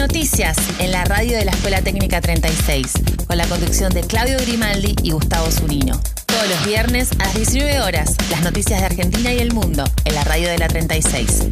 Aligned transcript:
Noticias 0.00 0.56
en 0.78 0.92
la 0.92 1.04
radio 1.04 1.36
de 1.36 1.44
la 1.44 1.50
Escuela 1.50 1.82
Técnica 1.82 2.22
36, 2.22 2.90
con 3.26 3.36
la 3.36 3.46
conducción 3.46 3.92
de 3.92 4.00
Claudio 4.00 4.38
Grimaldi 4.38 4.96
y 5.02 5.10
Gustavo 5.10 5.50
Zunino. 5.50 6.00
Todos 6.24 6.48
los 6.48 6.66
viernes 6.66 7.12
a 7.18 7.24
las 7.24 7.34
19 7.34 7.82
horas, 7.82 8.16
las 8.30 8.40
noticias 8.40 8.80
de 8.80 8.86
Argentina 8.86 9.30
y 9.30 9.40
el 9.40 9.52
mundo 9.52 9.84
en 10.06 10.14
la 10.14 10.24
radio 10.24 10.48
de 10.48 10.56
la 10.56 10.68
36. 10.68 11.48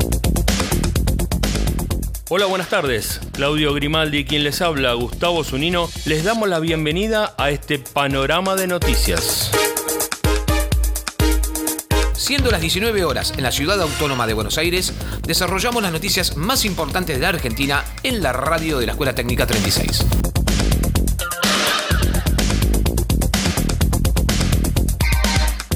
Hola, 2.30 2.46
buenas 2.46 2.70
tardes. 2.70 3.20
Claudio 3.32 3.74
Grimaldi, 3.74 4.24
quien 4.24 4.44
les 4.44 4.62
habla, 4.62 4.94
Gustavo 4.94 5.44
Zunino, 5.44 5.90
les 6.06 6.24
damos 6.24 6.48
la 6.48 6.58
bienvenida 6.58 7.34
a 7.36 7.50
este 7.50 7.78
panorama 7.78 8.56
de 8.56 8.66
noticias. 8.66 9.50
Siendo 12.28 12.50
las 12.50 12.60
19 12.60 13.04
horas 13.06 13.32
en 13.38 13.42
la 13.42 13.50
ciudad 13.50 13.80
autónoma 13.80 14.26
de 14.26 14.34
Buenos 14.34 14.58
Aires, 14.58 14.92
desarrollamos 15.26 15.82
las 15.82 15.92
noticias 15.92 16.36
más 16.36 16.66
importantes 16.66 17.16
de 17.16 17.22
la 17.22 17.30
Argentina 17.30 17.82
en 18.02 18.22
la 18.22 18.34
radio 18.34 18.78
de 18.78 18.84
la 18.84 18.92
Escuela 18.92 19.14
Técnica 19.14 19.46
36. 19.46 20.04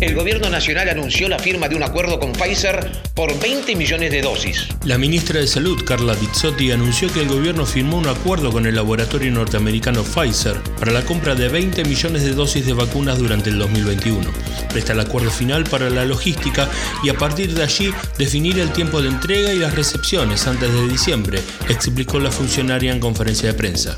El 0.02 0.14
gobierno 0.14 0.50
nacional 0.50 0.90
anunció 0.90 1.26
la 1.26 1.38
firma 1.38 1.70
de 1.70 1.76
un 1.76 1.84
acuerdo 1.84 2.20
con 2.20 2.32
Pfizer 2.32 3.00
por 3.14 3.40
20 3.40 3.74
millones 3.74 4.10
de 4.10 4.20
dosis. 4.20 4.68
La 4.84 4.98
ministra 4.98 5.40
de 5.40 5.46
Salud, 5.46 5.82
Carla 5.86 6.12
Bizzotti, 6.12 6.70
anunció 6.70 7.10
que 7.10 7.22
el 7.22 7.28
gobierno 7.28 7.64
firmó 7.64 7.96
un 7.96 8.08
acuerdo 8.08 8.52
con 8.52 8.66
el 8.66 8.74
laboratorio 8.74 9.32
norteamericano 9.32 10.02
Pfizer 10.02 10.56
para 10.78 10.92
la 10.92 11.00
compra 11.02 11.34
de 11.34 11.48
20 11.48 11.82
millones 11.84 12.24
de 12.24 12.32
dosis 12.32 12.66
de 12.66 12.74
vacunas 12.74 13.18
durante 13.18 13.48
el 13.48 13.58
2021. 13.58 14.28
Presta 14.72 14.94
el 14.94 15.00
acuerdo 15.00 15.30
final 15.30 15.64
para 15.64 15.90
la 15.90 16.04
logística 16.04 16.68
y 17.04 17.10
a 17.10 17.18
partir 17.18 17.54
de 17.54 17.62
allí 17.62 17.92
definir 18.18 18.58
el 18.58 18.72
tiempo 18.72 19.02
de 19.02 19.08
entrega 19.08 19.52
y 19.52 19.58
las 19.58 19.74
recepciones 19.74 20.46
antes 20.46 20.72
de 20.72 20.88
diciembre, 20.88 21.42
explicó 21.68 22.18
la 22.18 22.30
funcionaria 22.30 22.92
en 22.92 23.00
conferencia 23.00 23.48
de 23.48 23.54
prensa. 23.54 23.96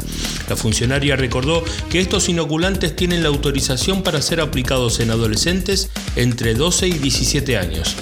La 0.48 0.56
funcionaria 0.56 1.16
recordó 1.16 1.64
que 1.88 2.00
estos 2.00 2.28
inoculantes 2.28 2.96
tienen 2.96 3.22
la 3.22 3.28
autorización 3.28 4.02
para 4.02 4.20
ser 4.20 4.40
aplicados 4.40 5.00
en 5.00 5.10
adolescentes 5.10 5.90
entre 6.16 6.54
12 6.54 6.88
y 6.88 6.98
17 6.98 7.56
años. 7.56 7.96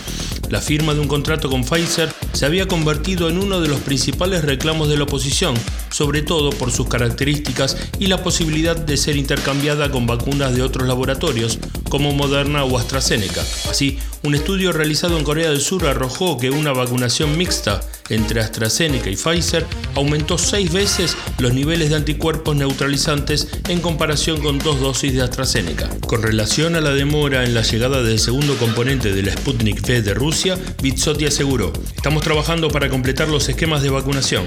La 0.53 0.61
firma 0.61 0.93
de 0.93 1.01
un 1.01 1.09
contrato 1.09 1.49
con 1.49 1.65
Pfizer 1.65 2.13
se 2.35 2.45
había 2.45 2.69
convertido 2.69 3.31
en 3.31 3.39
uno 3.39 3.63
de 3.63 3.69
los 3.69 3.81
principales 3.81 4.45
reclamos 4.45 4.91
de 4.91 4.99
la 4.99 5.05
oposición, 5.05 5.55
sobre 5.91 6.21
todo 6.21 6.51
por 6.51 6.71
sus 6.71 6.89
características 6.89 7.79
y 7.99 8.09
la 8.09 8.23
posibilidad 8.23 8.77
de 8.77 8.99
ser 8.99 9.17
intercambiada 9.17 9.91
con 9.91 10.07
vacunas 10.07 10.55
de 10.55 10.61
otros 10.61 10.87
laboratorios, 10.87 11.59
como 11.93 12.15
Moderna 12.15 12.65
o 12.65 12.79
AstraZeneca. 12.79 13.43
Así, 13.69 13.99
un 14.23 14.35
estudio 14.35 14.73
realizado 14.73 15.19
en 15.19 15.25
Corea 15.25 15.51
del 15.51 15.61
Sur 15.61 15.87
arrojó 15.87 16.39
que 16.39 16.49
una 16.49 16.73
vacunación 16.73 17.37
mixta 17.37 17.83
entre 18.09 18.41
AstraZeneca 18.41 19.11
y 19.11 19.17
Pfizer 19.17 19.67
aumentó 19.95 20.39
seis 20.39 20.73
veces 20.73 21.19
los 21.39 21.53
niveles 21.53 21.91
de 21.91 21.97
anticuerpos 21.97 22.57
neutralizantes 22.57 23.49
en 23.69 23.81
comparación 23.81 24.41
con 24.41 24.59
dos 24.59 24.81
dosis 24.81 25.13
de 25.13 25.21
AstraZeneca. 25.21 25.91
Con 26.07 26.23
relación 26.23 26.77
a 26.77 26.81
la 26.81 26.95
demora 26.95 27.45
en 27.45 27.53
la 27.53 27.61
llegada 27.61 28.03
del 28.03 28.19
segundo 28.19 28.57
componente 28.57 29.13
de 29.13 29.25
la 29.25 29.33
Sputnik 29.33 29.83
V 29.83 30.01
de 30.01 30.15
Rusia, 30.15 30.57
Bitsotti 30.83 31.27
aseguró, 31.27 31.75
estamos 31.95 32.23
trabajando 32.23 32.71
para 32.71 32.89
completar 32.89 33.29
los 33.29 33.51
esquemas 33.51 33.83
de 33.83 33.91
vacunación. 33.91 34.47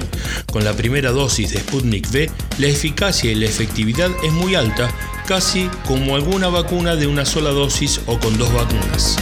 Con 0.52 0.64
la 0.64 0.74
primera 0.74 1.12
dosis 1.12 1.52
de 1.52 1.60
Sputnik 1.60 2.08
V, 2.10 2.28
la 2.58 2.68
eficacia 2.68 3.32
y 3.32 3.36
la 3.36 3.46
efectividad 3.46 4.10
es 4.24 4.32
muy 4.32 4.56
alta, 4.56 4.90
casi 5.26 5.70
como 5.86 6.16
alguna 6.16 6.48
vacuna 6.50 6.96
de 6.96 7.08
una 7.08 7.26
sola 7.26 7.50
dosis 7.50 8.02
o 8.06 8.20
con 8.20 8.38
dos 8.38 8.54
vacunas. 8.54 9.18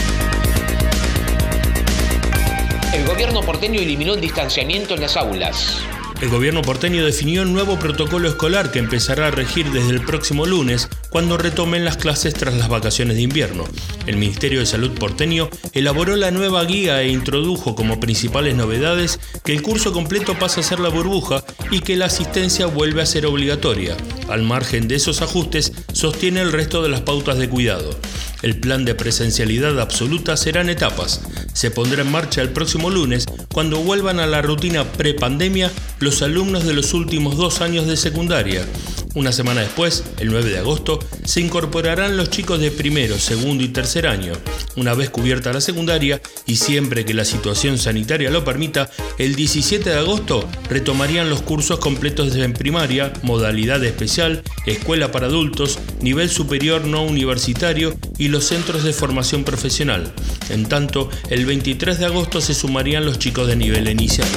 El 2.92 3.06
gobierno 3.06 3.40
porteño 3.40 3.80
eliminó 3.80 4.14
el 4.14 4.20
distanciamiento 4.20 4.94
en 4.94 5.00
las 5.00 5.16
aulas. 5.16 5.82
El 6.20 6.30
gobierno 6.30 6.62
porteño 6.62 7.04
definió 7.04 7.42
un 7.42 7.52
nuevo 7.52 7.78
protocolo 7.78 8.28
escolar 8.28 8.70
que 8.70 8.78
empezará 8.78 9.26
a 9.26 9.30
regir 9.30 9.70
desde 9.72 9.90
el 9.90 10.00
próximo 10.00 10.46
lunes, 10.46 10.88
cuando 11.10 11.36
retomen 11.36 11.84
las 11.84 11.96
clases 11.96 12.34
tras 12.34 12.54
las 12.54 12.68
vacaciones 12.68 13.16
de 13.16 13.22
invierno. 13.22 13.64
El 14.06 14.16
Ministerio 14.16 14.60
de 14.60 14.66
Salud 14.66 14.92
porteño 14.92 15.50
elaboró 15.72 16.16
la 16.16 16.30
nueva 16.30 16.64
guía 16.64 17.02
e 17.02 17.08
introdujo 17.08 17.74
como 17.74 18.00
principales 18.00 18.54
novedades 18.54 19.20
que 19.44 19.52
el 19.52 19.62
curso 19.62 19.92
completo 19.92 20.38
pasa 20.38 20.60
a 20.60 20.64
ser 20.64 20.80
la 20.80 20.88
burbuja 20.88 21.44
y 21.70 21.80
que 21.80 21.96
la 21.96 22.06
asistencia 22.06 22.66
vuelve 22.66 23.02
a 23.02 23.06
ser 23.06 23.26
obligatoria. 23.26 23.96
Al 24.34 24.42
margen 24.42 24.88
de 24.88 24.96
esos 24.96 25.22
ajustes, 25.22 25.72
sostiene 25.92 26.40
el 26.40 26.50
resto 26.50 26.82
de 26.82 26.88
las 26.88 27.02
pautas 27.02 27.38
de 27.38 27.48
cuidado. 27.48 27.96
El 28.42 28.58
plan 28.58 28.84
de 28.84 28.96
presencialidad 28.96 29.78
absoluta 29.78 30.36
será 30.36 30.60
en 30.60 30.70
etapas. 30.70 31.20
Se 31.52 31.70
pondrá 31.70 32.02
en 32.02 32.10
marcha 32.10 32.42
el 32.42 32.48
próximo 32.48 32.90
lunes, 32.90 33.26
cuando 33.52 33.78
vuelvan 33.78 34.18
a 34.18 34.26
la 34.26 34.42
rutina 34.42 34.82
prepandemia 34.90 35.70
los 36.00 36.20
alumnos 36.20 36.64
de 36.64 36.74
los 36.74 36.94
últimos 36.94 37.36
dos 37.36 37.60
años 37.60 37.86
de 37.86 37.96
secundaria. 37.96 38.66
Una 39.14 39.30
semana 39.30 39.60
después, 39.60 40.02
el 40.18 40.28
9 40.32 40.50
de 40.50 40.58
agosto, 40.58 40.98
se 41.24 41.40
incorporarán 41.40 42.16
los 42.16 42.30
chicos 42.30 42.58
de 42.58 42.72
primero, 42.72 43.16
segundo 43.16 43.62
y 43.62 43.68
tercer 43.68 44.08
año. 44.08 44.32
Una 44.74 44.94
vez 44.94 45.08
cubierta 45.08 45.52
la 45.52 45.60
secundaria, 45.60 46.20
y 46.46 46.56
siempre 46.56 47.04
que 47.04 47.14
la 47.14 47.24
situación 47.24 47.78
sanitaria 47.78 48.30
lo 48.30 48.44
permita, 48.44 48.90
el 49.18 49.36
17 49.36 49.88
de 49.88 49.98
agosto 49.98 50.48
retomarían 50.68 51.30
los 51.30 51.42
cursos 51.42 51.78
completos 51.78 52.34
en 52.34 52.54
primaria, 52.54 53.12
modalidad 53.22 53.84
especial, 53.84 54.42
escuela 54.66 55.12
para 55.12 55.26
adultos, 55.26 55.78
nivel 56.00 56.28
superior 56.28 56.84
no 56.84 57.04
universitario 57.04 57.94
y 58.18 58.28
los 58.28 58.46
centros 58.46 58.82
de 58.82 58.92
formación 58.92 59.44
profesional. 59.44 60.12
En 60.50 60.66
tanto, 60.66 61.08
el 61.30 61.46
23 61.46 62.00
de 62.00 62.06
agosto 62.06 62.40
se 62.40 62.52
sumarían 62.52 63.04
los 63.04 63.20
chicos 63.20 63.46
de 63.46 63.54
nivel 63.54 63.88
inicial 63.88 64.28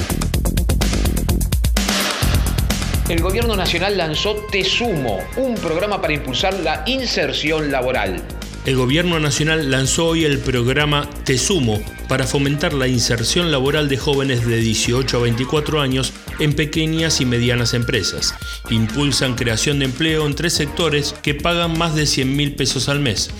el 3.08 3.22
Gobierno 3.22 3.56
Nacional 3.56 3.96
lanzó 3.96 4.34
Te 4.50 4.64
Sumo, 4.64 5.18
un 5.36 5.54
programa 5.54 6.00
para 6.00 6.12
impulsar 6.12 6.52
la 6.60 6.84
inserción 6.86 7.72
laboral. 7.72 8.22
El 8.66 8.76
Gobierno 8.76 9.18
Nacional 9.18 9.70
lanzó 9.70 10.08
hoy 10.08 10.26
el 10.26 10.38
programa 10.38 11.08
Te 11.24 11.38
Sumo 11.38 11.80
para 12.08 12.26
fomentar 12.26 12.72
la 12.72 12.88
inserción 12.88 13.50
laboral 13.50 13.88
de 13.88 13.98
jóvenes 13.98 14.46
de 14.46 14.56
18 14.56 15.16
a 15.16 15.20
24 15.20 15.80
años 15.80 16.12
en 16.38 16.54
pequeñas 16.54 17.20
y 17.20 17.26
medianas 17.26 17.74
empresas. 17.74 18.34
Impulsan 18.70 19.34
creación 19.34 19.78
de 19.78 19.84
empleo 19.86 20.26
en 20.26 20.34
tres 20.34 20.54
sectores 20.54 21.14
que 21.22 21.34
pagan 21.34 21.76
más 21.76 21.94
de 21.94 22.06
100 22.06 22.36
mil 22.36 22.54
pesos 22.54 22.88
al 22.88 23.00
mes. 23.00 23.30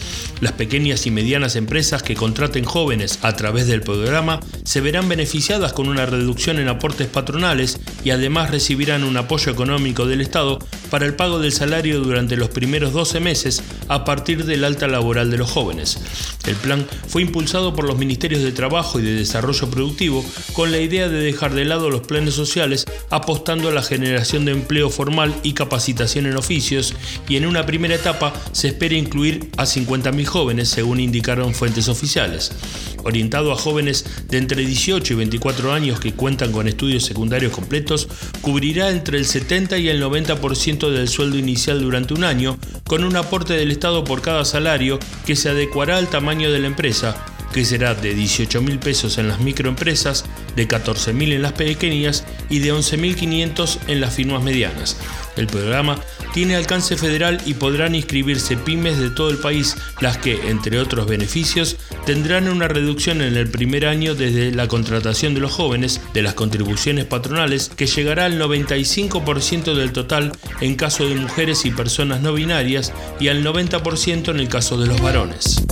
Las 0.41 0.53
pequeñas 0.53 1.07
y 1.07 1.11
medianas 1.11 1.57
empresas 1.57 2.03
que 2.03 2.15
contraten 2.15 2.65
jóvenes 2.65 3.19
a 3.23 3.35
través 3.35 3.67
del 3.67 3.83
programa 3.83 4.41
se 4.65 4.81
verán 4.81 5.09
beneficiadas 5.09 5.73
con 5.73 5.89
una 5.89 6.07
reducción 6.07 6.59
en 6.59 6.69
aportes 6.69 7.09
patronales 7.09 7.81
y 8.05 8.11
además 8.11 8.51
recibirán 8.51 9.05
un 9.05 9.17
apoyo 9.17 9.51
económico 9.51 10.07
del 10.07 10.21
Estado 10.21 10.59
para 10.91 11.07
el 11.07 11.15
pago 11.15 11.39
del 11.39 11.53
salario 11.53 12.01
durante 12.01 12.37
los 12.37 12.51
primeros 12.51 12.93
12 12.93 13.21
meses 13.21 13.63
a 13.89 14.05
partir 14.05 14.45
del 14.45 14.65
alta 14.65 14.87
laboral 14.87 15.31
de 15.31 15.39
los 15.39 15.51
jóvenes. 15.51 15.99
El 16.47 16.57
plan 16.57 16.87
fue 17.09 17.23
impulsado 17.23 17.75
por 17.75 17.87
los 17.87 17.99
Ministerios 17.99 18.43
de 18.43 18.53
Trabajo 18.59 18.99
y 18.99 19.03
de 19.05 19.15
Desarrollo 19.15 19.71
Productivo 19.71 20.25
con 20.53 20.73
la 20.73 20.81
idea 20.81 21.09
de 21.09 21.21
dejar 21.21 21.55
de 21.55 21.65
lado 21.65 21.91
los 21.91 22.01
planes 22.01 22.35
sociales 22.35 22.87
apostando 23.09 23.69
a 23.69 23.73
la 23.73 23.85
generación 23.85 24.45
de 24.45 24.51
empleo 24.51 24.91
formal 24.91 25.33
y 25.45 25.53
capacitación 25.53 26.27
en 26.27 26.37
oficios 26.37 26.93
y 27.29 27.37
en 27.37 27.47
una 27.47 27.67
primera 27.67 27.95
etapa 27.95 28.33
se 28.51 28.67
espera 28.67 28.97
incluir 28.97 29.49
a 29.57 29.63
50.000 29.63 30.25
jóvenes 30.25 30.71
según 30.71 30.99
indicaron 30.99 31.55
fuentes 31.55 31.87
oficiales. 31.87 32.51
Orientado 33.05 33.53
a 33.53 33.57
jóvenes 33.57 34.05
de 34.29 34.39
entre 34.39 34.67
18 34.67 35.13
y 35.13 35.17
24 35.17 35.73
años 35.73 36.01
que 36.01 36.15
cuentan 36.15 36.51
con 36.51 36.67
estudios 36.67 37.05
secundarios 37.05 37.53
completos, 37.53 38.09
cubrirá 38.41 38.91
entre 38.91 39.19
el 39.19 39.27
70 39.27 39.79
y 39.79 39.89
el 39.89 40.03
90% 40.03 40.91
del 40.91 41.07
sueldo 41.07 41.39
inicial 41.39 41.81
durante 41.81 42.13
un 42.13 42.25
año, 42.25 42.59
con 42.89 43.05
un 43.05 43.15
aporte 43.15 43.53
del 43.53 43.71
Estado 43.71 44.03
por 44.03 44.21
cada 44.21 44.45
salario 44.45 44.99
que 45.25 45.37
se 45.37 45.49
adecuará 45.49 45.97
al 45.97 46.09
tamaño 46.09 46.51
de 46.51 46.59
la 46.59 46.67
empresa, 46.67 47.25
que 47.53 47.65
será 47.65 47.95
de 47.95 48.15
18 48.15 48.61
mil 48.63 48.79
pesos 48.79 49.19
en 49.19 49.29
las 49.29 49.41
microempresas, 49.41 50.25
de 50.57 50.67
14 50.67 51.13
mil 51.13 51.33
en 51.33 51.43
las 51.43 51.53
pequeñas 51.53 52.25
y 52.49 52.59
de 52.61 52.73
11.500 52.73 53.79
en 53.89 54.01
las 54.01 54.15
firmas 54.15 54.43
medianas. 54.43 54.97
El 55.37 55.47
programa 55.47 55.99
tiene 56.35 56.57
alcance 56.57 56.97
federal 56.97 57.41
y 57.47 57.55
podrán 57.55 57.95
inscribirse 57.95 58.57
pymes 58.57 58.99
de 58.99 59.11
todo 59.11 59.31
el 59.31 59.39
país, 59.39 59.77
las 60.01 60.19
que, 60.19 60.51
entre 60.51 60.81
otros 60.81 61.07
beneficios, 61.07 61.77
tendrán 62.07 62.49
una 62.49 62.69
reducción 62.69 63.23
en 63.23 63.37
el 63.37 63.49
primer 63.49 63.87
año 63.87 64.15
desde 64.15 64.51
la 64.51 64.69
contratación 64.69 65.35
de 65.35 65.41
los 65.41 65.53
jóvenes, 65.53 66.01
de 66.13 66.23
las 66.23 66.35
contribuciones 66.35 67.05
patronales, 67.05 67.71
que 67.75 67.87
llegará 67.87 68.25
al 68.25 68.41
95% 68.41 69.75
del 69.75 69.93
total 69.93 70.33
en 70.61 70.75
caso 70.75 71.09
de 71.09 71.15
mujeres 71.15 71.65
y 71.65 71.71
personas 71.71 72.21
no 72.21 72.33
binarias 72.33 72.93
y 73.21 73.29
al 73.29 73.45
90% 73.45 74.31
en 74.31 74.41
el 74.41 74.49
caso 74.49 74.79
de 74.79 74.89
los 74.89 75.01
varones. 75.01 75.63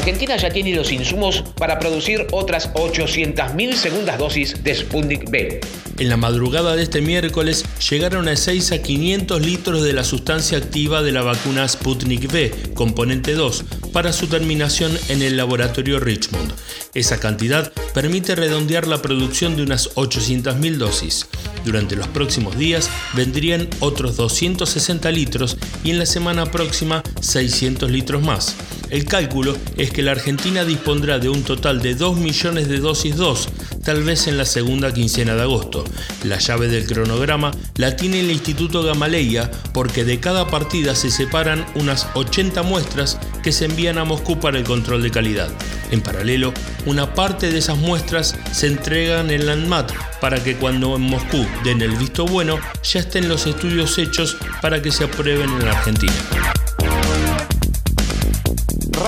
Argentina 0.00 0.34
ya 0.38 0.48
tiene 0.48 0.74
los 0.74 0.92
insumos 0.92 1.44
para 1.56 1.78
producir 1.78 2.26
otras 2.32 2.72
800.000 2.72 3.74
segundas 3.74 4.18
dosis 4.18 4.64
de 4.64 4.74
Sputnik 4.74 5.30
B. 5.30 5.60
En 5.98 6.08
la 6.08 6.16
madrugada 6.16 6.74
de 6.74 6.82
este 6.82 7.02
miércoles 7.02 7.66
llegaron 7.90 8.26
a 8.26 8.34
6 8.34 8.72
a 8.72 8.80
500 8.80 9.44
litros 9.44 9.82
de 9.82 9.92
la 9.92 10.02
sustancia 10.02 10.56
activa 10.56 11.02
de 11.02 11.12
la 11.12 11.20
vacuna 11.20 11.68
Sputnik 11.68 12.32
V, 12.32 12.50
componente 12.72 13.34
2, 13.34 13.64
para 13.92 14.14
su 14.14 14.26
terminación 14.26 14.96
en 15.10 15.20
el 15.20 15.36
laboratorio 15.36 16.00
Richmond. 16.00 16.54
Esa 16.94 17.20
cantidad 17.20 17.70
permite 17.92 18.34
redondear 18.34 18.86
la 18.86 19.02
producción 19.02 19.54
de 19.54 19.64
unas 19.64 19.94
800.000 19.96 20.76
dosis. 20.78 21.26
Durante 21.66 21.94
los 21.94 22.08
próximos 22.08 22.56
días 22.56 22.88
vendrían 23.12 23.68
otros 23.80 24.16
260 24.16 25.10
litros 25.10 25.58
y 25.84 25.90
en 25.90 25.98
la 25.98 26.06
semana 26.06 26.46
próxima 26.46 27.02
600 27.20 27.90
litros 27.90 28.22
más. 28.22 28.56
El 28.90 29.04
cálculo 29.04 29.56
es 29.76 29.92
que 29.92 30.02
la 30.02 30.10
Argentina 30.10 30.64
dispondrá 30.64 31.20
de 31.20 31.28
un 31.28 31.44
total 31.44 31.80
de 31.80 31.94
2 31.94 32.16
millones 32.16 32.68
de 32.68 32.78
dosis 32.78 33.14
2, 33.14 33.48
tal 33.84 34.02
vez 34.02 34.26
en 34.26 34.36
la 34.36 34.44
segunda 34.44 34.92
quincena 34.92 35.36
de 35.36 35.42
agosto. 35.42 35.84
La 36.24 36.38
llave 36.38 36.66
del 36.66 36.86
cronograma 36.86 37.52
la 37.76 37.94
tiene 37.94 38.18
el 38.18 38.32
Instituto 38.32 38.82
Gamaleya 38.82 39.48
porque 39.72 40.04
de 40.04 40.18
cada 40.18 40.48
partida 40.48 40.96
se 40.96 41.12
separan 41.12 41.64
unas 41.76 42.08
80 42.14 42.64
muestras 42.64 43.20
que 43.44 43.52
se 43.52 43.66
envían 43.66 43.96
a 43.96 44.04
Moscú 44.04 44.40
para 44.40 44.58
el 44.58 44.64
control 44.64 45.02
de 45.02 45.12
calidad. 45.12 45.50
En 45.92 46.00
paralelo, 46.00 46.52
una 46.84 47.14
parte 47.14 47.52
de 47.52 47.58
esas 47.58 47.78
muestras 47.78 48.36
se 48.52 48.66
entregan 48.66 49.30
en 49.30 49.46
la 49.46 49.52
ANMAT 49.52 49.92
para 50.20 50.42
que 50.42 50.56
cuando 50.56 50.96
en 50.96 51.02
Moscú 51.02 51.46
den 51.62 51.80
el 51.80 51.96
visto 51.96 52.26
bueno 52.26 52.58
ya 52.82 53.00
estén 53.00 53.28
los 53.28 53.46
estudios 53.46 53.98
hechos 53.98 54.36
para 54.60 54.82
que 54.82 54.90
se 54.90 55.04
aprueben 55.04 55.48
en 55.48 55.64
la 55.64 55.78
Argentina. 55.78 56.59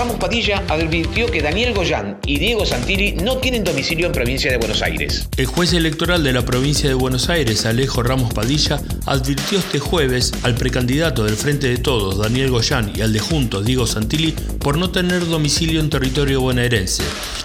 Ramos 0.03 0.17
Padilla 0.17 0.65
advirtió 0.69 1.27
que 1.27 1.41
Daniel 1.41 1.75
Goyán 1.75 2.19
y 2.27 2.41
Diego 2.41 2.67
Santilli 2.67 3.13
no 3.13 3.37
tienen 3.37 3.63
domicilio 3.63 4.07
en 4.07 4.13
provincia 4.13 4.51
de 4.51 4.57
Buenos 4.57 4.83
Aires. 4.83 5.29
El 5.37 5.47
juez 5.47 5.73
electoral 5.75 6.25
de 6.25 6.33
la 6.33 6.45
provincia 6.45 6.89
de 6.89 6.95
Buenos 6.97 7.29
Aires, 7.29 7.67
Alejo 7.67 8.03
Ramos 8.03 8.35
Padilla, 8.35 8.83
advirtió 9.07 9.61
este 9.61 9.79
jueves 9.79 10.33
al 10.43 10.57
precandidato 10.57 11.23
del 11.23 11.37
Frente 11.37 11.69
de 11.69 11.77
Todos, 11.77 12.19
Daniel 12.19 12.51
Goyán, 12.51 12.91
y 12.97 13.03
al 13.03 13.13
de 13.13 13.21
Juntos, 13.21 13.65
Diego 13.65 13.87
Santilli, 13.87 14.33
por 14.59 14.77
no 14.77 14.91
tener 14.91 15.25
domicilio 15.25 15.79
en 15.79 15.89
territorio 15.89 16.41
bonaerense. 16.41 17.05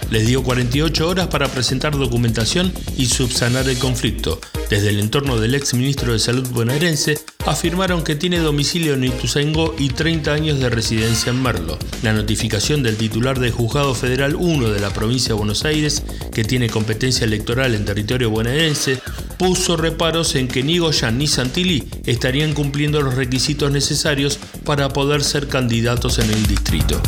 Les 0.10 0.26
dio 0.26 0.42
48 0.42 1.08
horas 1.08 1.28
para 1.28 1.50
presentar 1.50 1.96
documentación 1.96 2.74
y 2.98 3.06
subsanar 3.06 3.70
el 3.70 3.78
conflicto. 3.78 4.42
Desde 4.72 4.90
el 4.90 5.00
entorno 5.00 5.40
del 5.40 5.54
ex 5.54 5.76
ministro 5.76 6.12
de 6.12 6.18
Salud 6.18 6.48
bonaerense 6.50 7.20
afirmaron 7.48 8.04
que 8.04 8.16
tiene 8.16 8.40
domicilio 8.40 8.94
en 8.94 9.06
Ituzaingó 9.06 9.74
y 9.80 9.90
30 9.90 10.34
años 10.34 10.60
de 10.60 10.70
residencia 10.70 11.30
en 11.30 11.42
Merlo. 11.42 11.80
La 12.04 12.12
notificación 12.12 12.84
del 12.84 12.98
titular 12.98 13.40
del 13.40 13.52
Juzgado 13.52 13.96
Federal 13.96 14.36
1 14.36 14.70
de 14.70 14.80
la 14.82 14.90
provincia 14.90 15.30
de 15.30 15.36
Buenos 15.36 15.64
Aires, 15.64 16.04
que 16.34 16.44
tiene 16.44 16.70
competencia 16.70 17.24
electoral 17.24 17.74
en 17.74 17.86
territorio 17.86 18.30
bonaerense, 18.30 19.00
puso 19.38 19.78
reparos 19.78 20.36
en 20.36 20.50
que 20.50 20.62
ni 20.62 20.80
Goyan 20.80 21.18
ni 21.18 21.28
Santilli 21.28 21.88
estarían 22.06 22.54
cumpliendo 22.54 23.02
los 23.02 23.16
requisitos 23.16 23.72
necesarios 23.72 24.40
para 24.66 24.90
poder 24.90 25.24
ser 25.24 25.48
candidatos 25.48 26.20
en 26.20 26.30
el 26.30 26.46
distrito. 26.48 27.02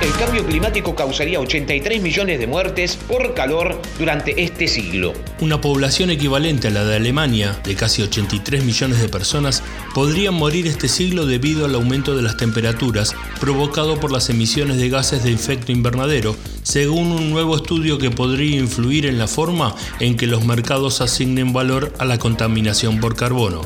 El 0.00 0.12
cambio 0.12 0.46
climático 0.46 0.94
causaría 0.94 1.40
83 1.40 2.00
millones 2.00 2.38
de 2.38 2.46
muertes 2.46 2.94
por 2.94 3.34
calor 3.34 3.82
durante 3.98 4.44
este 4.44 4.68
siglo. 4.68 5.12
Una 5.40 5.60
población 5.60 6.10
equivalente 6.10 6.68
a 6.68 6.70
la 6.70 6.84
de 6.84 6.94
Alemania, 6.94 7.58
de 7.64 7.74
casi 7.74 8.02
83 8.02 8.62
millones 8.62 9.00
de 9.00 9.08
personas, 9.08 9.64
podría 9.94 10.30
morir 10.30 10.68
este 10.68 10.86
siglo 10.86 11.26
debido 11.26 11.64
al 11.64 11.74
aumento 11.74 12.14
de 12.14 12.22
las 12.22 12.36
temperaturas 12.36 13.16
provocado 13.40 13.98
por 13.98 14.12
las 14.12 14.30
emisiones 14.30 14.76
de 14.76 14.88
gases 14.88 15.24
de 15.24 15.32
efecto 15.32 15.72
invernadero, 15.72 16.36
según 16.62 17.10
un 17.10 17.30
nuevo 17.30 17.56
estudio 17.56 17.98
que 17.98 18.12
podría 18.12 18.56
influir 18.56 19.04
en 19.04 19.18
la 19.18 19.26
forma 19.26 19.74
en 19.98 20.16
que 20.16 20.28
los 20.28 20.44
mercados 20.44 21.00
asignen 21.00 21.52
valor 21.52 21.92
a 21.98 22.04
la 22.04 22.18
contaminación 22.18 23.00
por 23.00 23.16
carbono. 23.16 23.62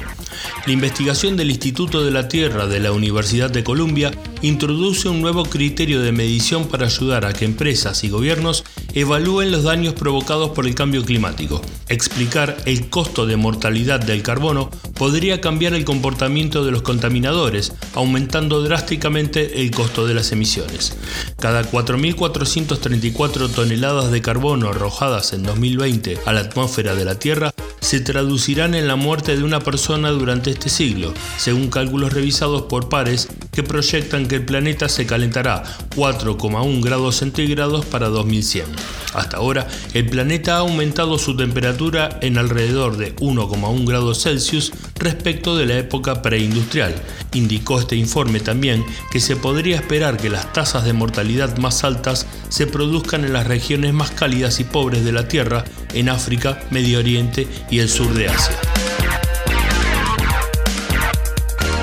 La 0.67 0.73
investigación 0.73 1.37
del 1.37 1.51
Instituto 1.51 2.05
de 2.05 2.11
la 2.11 2.29
Tierra 2.29 2.67
de 2.67 2.81
la 2.81 2.93
Universidad 2.93 3.51
de 3.51 3.65
Columbia 3.65 4.13
introduce 4.43 5.09
un 5.09 5.21
nuevo 5.21 5.45
criterio 5.45 6.01
de 6.01 6.13
medición 6.13 6.69
para 6.69 6.87
ayudar 6.87 7.25
a 7.25 7.33
que 7.33 7.45
empresas 7.45 8.05
y 8.05 8.09
gobiernos 8.09 8.65
evalúen 8.95 9.51
los 9.51 9.65
daños 9.65 9.95
provocados 9.95 10.51
por 10.51 10.67
el 10.67 10.75
cambio 10.75 11.05
climático. 11.05 11.61
Explicar 11.89 12.57
el 12.67 12.89
costo 12.89 13.27
de 13.27 13.37
mortalidad 13.37 14.01
del 14.01 14.23
carbono 14.23 14.71
podría 14.95 15.41
cambiar 15.41 15.75
el 15.75 15.85
comportamiento 15.85 16.65
de 16.65 16.71
los 16.71 16.83
contaminadores, 16.83 17.73
aumentando 17.95 18.63
drásticamente 18.63 19.63
el 19.63 19.71
costo 19.71 20.07
de 20.07 20.15
las 20.15 20.33
emisiones. 20.33 20.97
Cada 21.41 21.63
4.434 21.63 23.51
toneladas 23.51 24.11
de 24.11 24.23
carbono 24.23 24.69
arrojadas 24.69 25.33
en 25.33 25.43
2020 25.43 26.19
a 26.25 26.33
la 26.33 26.41
atmósfera 26.41 26.95
de 26.95 27.05
la 27.05 27.19
Tierra 27.19 27.53
se 27.83 28.01
traducirán 28.01 28.75
en 28.75 28.87
la 28.87 28.97
muerte 28.97 29.37
de 29.37 29.43
una 29.43 29.61
persona 29.61 30.11
durante 30.11 30.51
este 30.51 30.71
siglo, 30.71 31.13
según 31.37 31.69
cálculos 31.69 32.13
revisados 32.13 32.63
por 32.63 32.89
pares 32.89 33.29
que 33.51 33.63
proyectan 33.63 34.27
que 34.27 34.37
el 34.37 34.45
planeta 34.45 34.89
se 34.89 35.05
calentará 35.05 35.65
4,1 35.97 36.83
grados 36.83 37.17
centígrados 37.17 37.85
para 37.85 38.09
2100. 38.09 38.67
Hasta 39.15 39.37
ahora, 39.37 39.69
el 39.93 40.09
planeta 40.09 40.55
ha 40.55 40.61
aumentado 40.61 41.19
su 41.19 41.37
temperatura 41.37 42.19
en 42.23 42.39
alrededor 42.39 42.97
de 42.97 43.15
1,1 43.17 43.87
grados 43.87 44.23
Celsius 44.23 44.73
respecto 44.99 45.57
de 45.57 45.67
la 45.67 45.77
época 45.77 46.23
preindustrial. 46.23 46.95
Indicó 47.35 47.81
este 47.81 47.97
informe 47.97 48.41
también 48.41 48.85
que 49.11 49.21
se 49.21 49.37
podría 49.37 49.77
esperar 49.77 50.17
que 50.17 50.31
las 50.31 50.53
tasas 50.53 50.85
de 50.85 50.93
mortalidad 50.93 51.59
más 51.59 51.85
altas 51.85 52.27
se 52.53 52.67
produzcan 52.67 53.25
en 53.25 53.33
las 53.33 53.47
regiones 53.47 53.95
más 53.95 54.11
cálidas 54.11 54.61
y 54.61 54.65
pobres 54.65 55.07
de 55.07 55.13
la 55.13 55.27
Tierra, 55.27 55.65
en 55.95 56.11
África, 56.11 56.61
Medio 56.71 56.99
Oriente 56.99 57.47
y 57.71 57.79
el 57.79 57.89
sur 57.89 58.13
de 58.13 58.29
Asia. 58.29 58.55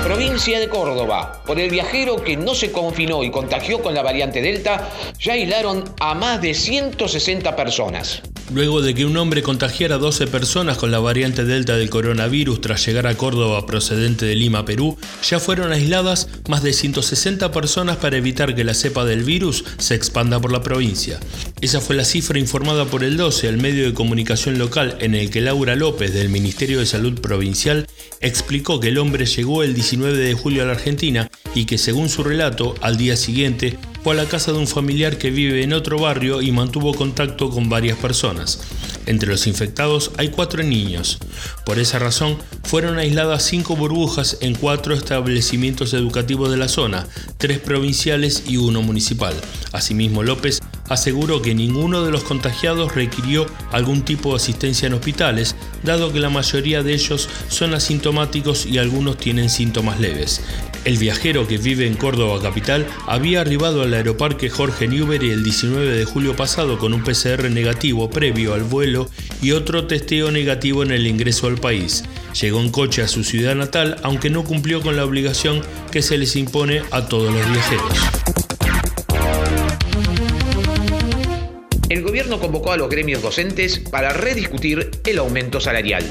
Provincia 0.04 0.60
de 0.60 0.68
Córdoba. 0.68 1.42
Por 1.44 1.58
el 1.58 1.70
viajero 1.70 2.22
que 2.22 2.36
no 2.36 2.54
se 2.54 2.70
confinó 2.70 3.24
y 3.24 3.32
contagió 3.32 3.82
con 3.82 3.94
la 3.94 4.02
variante 4.02 4.40
Delta, 4.40 4.88
ya 5.18 5.32
aislaron 5.32 5.92
a 5.98 6.14
más 6.14 6.40
de 6.40 6.54
160 6.54 7.56
personas. 7.56 8.22
Luego 8.52 8.82
de 8.82 8.94
que 8.94 9.04
un 9.04 9.16
hombre 9.16 9.44
contagiara 9.44 9.94
a 9.94 9.98
12 9.98 10.26
personas 10.26 10.76
con 10.76 10.90
la 10.90 10.98
variante 10.98 11.44
Delta 11.44 11.76
del 11.76 11.88
coronavirus 11.88 12.60
tras 12.60 12.84
llegar 12.84 13.06
a 13.06 13.14
Córdoba 13.16 13.64
procedente 13.64 14.26
de 14.26 14.34
Lima, 14.34 14.64
Perú, 14.64 14.98
ya 15.22 15.38
fueron 15.38 15.70
aisladas 15.70 16.28
más 16.48 16.64
de 16.64 16.72
160 16.72 17.52
personas 17.52 17.98
para 17.98 18.16
evitar 18.16 18.56
que 18.56 18.64
la 18.64 18.74
cepa 18.74 19.04
del 19.04 19.22
virus 19.22 19.64
se 19.78 19.94
expanda 19.94 20.40
por 20.40 20.50
la 20.50 20.64
provincia. 20.64 21.20
Esa 21.60 21.80
fue 21.80 21.94
la 21.94 22.04
cifra 22.04 22.40
informada 22.40 22.86
por 22.86 23.04
el 23.04 23.16
12, 23.16 23.48
el 23.48 23.58
medio 23.58 23.84
de 23.84 23.94
comunicación 23.94 24.58
local, 24.58 24.96
en 25.00 25.14
el 25.14 25.30
que 25.30 25.40
Laura 25.40 25.76
López 25.76 26.12
del 26.12 26.28
Ministerio 26.28 26.80
de 26.80 26.86
Salud 26.86 27.20
Provincial 27.20 27.86
explicó 28.20 28.80
que 28.80 28.88
el 28.88 28.98
hombre 28.98 29.26
llegó 29.26 29.62
el 29.62 29.74
19 29.74 30.18
de 30.18 30.34
julio 30.34 30.64
a 30.64 30.66
la 30.66 30.72
Argentina 30.72 31.30
y 31.54 31.66
que 31.66 31.78
según 31.78 32.08
su 32.08 32.24
relato, 32.24 32.74
al 32.80 32.96
día 32.96 33.16
siguiente 33.16 33.78
fue 34.02 34.14
a 34.14 34.16
la 34.16 34.26
casa 34.26 34.52
de 34.52 34.58
un 34.58 34.66
familiar 34.66 35.18
que 35.18 35.30
vive 35.30 35.62
en 35.62 35.72
otro 35.72 35.98
barrio 35.98 36.40
y 36.40 36.52
mantuvo 36.52 36.94
contacto 36.94 37.50
con 37.50 37.68
varias 37.68 37.98
personas. 37.98 38.60
Entre 39.06 39.28
los 39.28 39.46
infectados 39.46 40.12
hay 40.16 40.28
cuatro 40.28 40.62
niños. 40.62 41.18
Por 41.64 41.78
esa 41.78 41.98
razón, 41.98 42.38
fueron 42.64 42.98
aisladas 42.98 43.44
cinco 43.44 43.76
burbujas 43.76 44.38
en 44.40 44.54
cuatro 44.54 44.94
establecimientos 44.94 45.92
educativos 45.94 46.50
de 46.50 46.56
la 46.56 46.68
zona, 46.68 47.06
tres 47.36 47.58
provinciales 47.58 48.44
y 48.46 48.56
uno 48.56 48.82
municipal. 48.82 49.34
Asimismo, 49.72 50.22
López 50.22 50.60
aseguró 50.88 51.40
que 51.40 51.54
ninguno 51.54 52.02
de 52.02 52.10
los 52.10 52.24
contagiados 52.24 52.94
requirió 52.94 53.46
algún 53.70 54.02
tipo 54.02 54.30
de 54.30 54.36
asistencia 54.36 54.86
en 54.86 54.94
hospitales, 54.94 55.54
dado 55.84 56.12
que 56.12 56.20
la 56.20 56.30
mayoría 56.30 56.82
de 56.82 56.94
ellos 56.94 57.28
son 57.48 57.74
asintomáticos 57.74 58.66
y 58.66 58.78
algunos 58.78 59.16
tienen 59.16 59.50
síntomas 59.50 60.00
leves. 60.00 60.42
El 60.84 60.96
viajero 60.96 61.46
que 61.46 61.58
vive 61.58 61.86
en 61.86 61.94
Córdoba 61.94 62.40
capital 62.40 62.86
había 63.06 63.42
arribado 63.42 63.82
al 63.82 63.92
aeroparque 63.92 64.48
Jorge 64.48 64.88
Newbery 64.88 65.30
el 65.30 65.44
19 65.44 65.94
de 65.94 66.04
julio 66.06 66.34
pasado 66.34 66.78
con 66.78 66.94
un 66.94 67.04
PCR 67.04 67.50
negativo 67.50 68.08
previo 68.08 68.54
al 68.54 68.64
vuelo 68.64 69.10
y 69.42 69.52
otro 69.52 69.86
testeo 69.86 70.30
negativo 70.30 70.82
en 70.82 70.90
el 70.90 71.06
ingreso 71.06 71.48
al 71.48 71.58
país. 71.58 72.04
Llegó 72.40 72.60
en 72.60 72.70
coche 72.70 73.02
a 73.02 73.08
su 73.08 73.24
ciudad 73.24 73.54
natal, 73.54 73.96
aunque 74.02 74.30
no 74.30 74.42
cumplió 74.44 74.80
con 74.80 74.96
la 74.96 75.04
obligación 75.04 75.60
que 75.92 76.00
se 76.00 76.16
les 76.16 76.34
impone 76.36 76.82
a 76.90 77.06
todos 77.08 77.30
los 77.30 77.50
viajeros. 77.50 77.92
El 81.90 82.02
gobierno 82.02 82.38
convocó 82.38 82.72
a 82.72 82.76
los 82.78 82.88
gremios 82.88 83.20
docentes 83.20 83.80
para 83.80 84.12
rediscutir 84.12 84.90
el 85.04 85.18
aumento 85.18 85.60
salarial. 85.60 86.04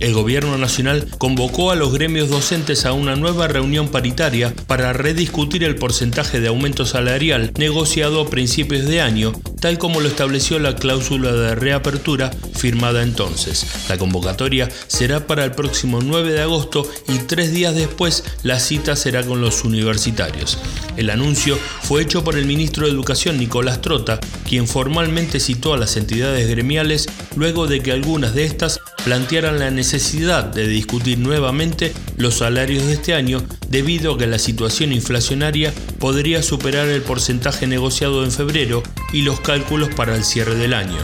El 0.00 0.12
Gobierno 0.12 0.58
Nacional 0.58 1.08
convocó 1.18 1.70
a 1.70 1.74
los 1.74 1.92
gremios 1.92 2.28
docentes 2.28 2.84
a 2.84 2.92
una 2.92 3.16
nueva 3.16 3.48
reunión 3.48 3.88
paritaria 3.88 4.54
para 4.66 4.92
rediscutir 4.92 5.64
el 5.64 5.76
porcentaje 5.76 6.40
de 6.40 6.48
aumento 6.48 6.84
salarial 6.84 7.52
negociado 7.58 8.20
a 8.20 8.28
principios 8.28 8.86
de 8.86 9.00
año 9.00 9.32
tal 9.60 9.78
como 9.78 10.00
lo 10.00 10.08
estableció 10.08 10.58
la 10.58 10.76
cláusula 10.76 11.32
de 11.32 11.54
reapertura 11.54 12.30
firmada 12.54 13.02
entonces. 13.02 13.66
La 13.88 13.98
convocatoria 13.98 14.68
será 14.86 15.26
para 15.26 15.44
el 15.44 15.52
próximo 15.52 16.00
9 16.02 16.32
de 16.32 16.42
agosto 16.42 16.88
y 17.08 17.18
tres 17.18 17.52
días 17.52 17.74
después 17.74 18.24
la 18.42 18.60
cita 18.60 18.96
será 18.96 19.24
con 19.24 19.40
los 19.40 19.64
universitarios. 19.64 20.58
El 20.96 21.10
anuncio 21.10 21.58
fue 21.82 22.02
hecho 22.02 22.24
por 22.24 22.36
el 22.36 22.46
ministro 22.46 22.86
de 22.86 22.92
Educación 22.92 23.38
Nicolás 23.38 23.80
Trota, 23.80 24.20
quien 24.46 24.66
formalmente 24.66 25.40
citó 25.40 25.74
a 25.74 25.78
las 25.78 25.96
entidades 25.96 26.48
gremiales 26.48 27.06
luego 27.36 27.66
de 27.66 27.80
que 27.80 27.92
algunas 27.92 28.34
de 28.34 28.44
estas 28.44 28.80
plantearan 29.04 29.60
la 29.60 29.70
necesidad 29.70 30.44
de 30.44 30.66
discutir 30.66 31.18
nuevamente 31.18 31.92
los 32.16 32.38
salarios 32.38 32.86
de 32.86 32.94
este 32.94 33.14
año 33.14 33.40
debido 33.68 34.14
a 34.14 34.18
que 34.18 34.26
la 34.26 34.40
situación 34.40 34.92
inflacionaria 34.92 35.72
podría 36.00 36.42
superar 36.42 36.88
el 36.88 37.02
porcentaje 37.02 37.68
negociado 37.68 38.24
en 38.24 38.32
febrero 38.32 38.82
y 39.12 39.22
los 39.22 39.38
cálculos 39.46 39.90
para 39.94 40.16
el 40.16 40.24
cierre 40.24 40.56
del 40.56 40.74
año. 40.74 40.98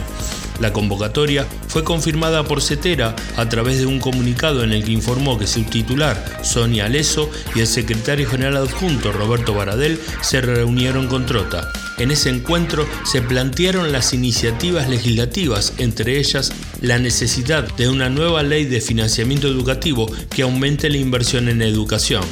La 0.59 0.73
convocatoria 0.73 1.47
fue 1.69 1.85
confirmada 1.85 2.43
por 2.43 2.61
Cetera 2.61 3.15
a 3.37 3.47
través 3.47 3.79
de 3.79 3.85
un 3.85 3.99
comunicado 3.99 4.63
en 4.63 4.73
el 4.73 4.83
que 4.83 4.91
informó 4.91 5.39
que 5.39 5.47
su 5.47 5.63
titular, 5.63 6.41
Sonia 6.43 6.89
Leso, 6.89 7.29
y 7.55 7.61
el 7.61 7.67
secretario 7.67 8.29
general 8.29 8.57
adjunto, 8.57 9.13
Roberto 9.13 9.53
Baradel, 9.53 9.97
se 10.21 10.41
reunieron 10.41 11.07
con 11.07 11.25
Trota. 11.25 11.71
En 11.97 12.11
ese 12.11 12.29
encuentro 12.29 12.85
se 13.05 13.21
plantearon 13.21 13.91
las 13.93 14.13
iniciativas 14.13 14.89
legislativas, 14.89 15.73
entre 15.77 16.19
ellas 16.19 16.51
la 16.81 16.99
necesidad 16.99 17.67
de 17.75 17.87
una 17.87 18.09
nueva 18.09 18.43
ley 18.43 18.65
de 18.65 18.81
financiamiento 18.81 19.47
educativo 19.47 20.11
que 20.29 20.41
aumente 20.41 20.89
la 20.89 20.97
inversión 20.97 21.47
en 21.47 21.61
educación. 21.61 22.23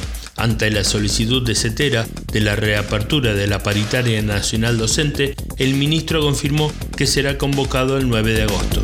Ante 0.42 0.72
la 0.72 0.82
solicitud 0.82 1.46
de 1.46 1.54
CETERA 1.54 2.04
de 2.32 2.40
la 2.40 2.56
reapertura 2.56 3.32
de 3.32 3.46
la 3.46 3.60
paritaria 3.60 4.20
nacional 4.22 4.76
docente, 4.76 5.36
el 5.56 5.74
ministro 5.74 6.20
confirmó 6.20 6.72
que 6.96 7.06
será 7.06 7.38
convocado 7.38 7.96
el 7.96 8.08
9 8.08 8.32
de 8.32 8.42
agosto. 8.42 8.82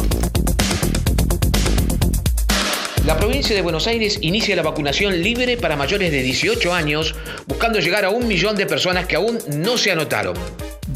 La 3.04 3.16
provincia 3.16 3.56
de 3.56 3.62
Buenos 3.62 3.88
Aires 3.88 4.20
inicia 4.20 4.54
la 4.54 4.62
vacunación 4.62 5.20
libre 5.20 5.56
para 5.56 5.74
mayores 5.74 6.12
de 6.12 6.22
18 6.22 6.72
años, 6.72 7.16
buscando 7.48 7.80
llegar 7.80 8.04
a 8.04 8.10
un 8.10 8.28
millón 8.28 8.54
de 8.54 8.66
personas 8.66 9.06
que 9.06 9.16
aún 9.16 9.40
no 9.56 9.78
se 9.78 9.90
anotaron. 9.90 10.34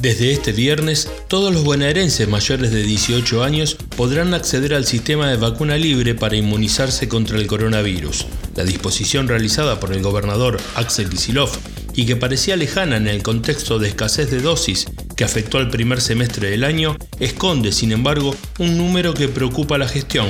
Desde 0.02 0.32
este 0.32 0.50
viernes, 0.50 1.08
todos 1.28 1.54
los 1.54 1.62
bonaerenses 1.62 2.26
mayores 2.26 2.72
de 2.72 2.82
18 2.82 3.44
años 3.44 3.76
podrán 3.96 4.34
acceder 4.34 4.74
al 4.74 4.84
sistema 4.84 5.30
de 5.30 5.36
vacuna 5.36 5.76
libre 5.76 6.16
para 6.16 6.34
inmunizarse 6.34 7.06
contra 7.06 7.38
el 7.38 7.46
coronavirus. 7.46 8.26
La 8.56 8.64
disposición 8.64 9.28
realizada 9.28 9.78
por 9.78 9.92
el 9.92 10.02
gobernador 10.02 10.60
Axel 10.74 11.08
Kicillof 11.08 11.56
y 11.94 12.04
que 12.04 12.16
parecía 12.16 12.56
lejana 12.56 12.96
en 12.96 13.06
el 13.06 13.22
contexto 13.22 13.78
de 13.78 13.90
escasez 13.90 14.28
de 14.32 14.40
dosis 14.40 14.86
que 15.16 15.22
afectó 15.22 15.58
al 15.58 15.70
primer 15.70 16.00
semestre 16.00 16.50
del 16.50 16.64
año, 16.64 16.96
esconde, 17.20 17.70
sin 17.70 17.92
embargo, 17.92 18.34
un 18.58 18.76
número 18.76 19.14
que 19.14 19.28
preocupa 19.28 19.76
a 19.76 19.78
la 19.78 19.88
gestión. 19.88 20.26